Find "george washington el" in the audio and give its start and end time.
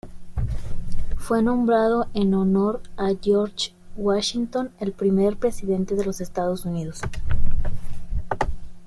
3.23-4.93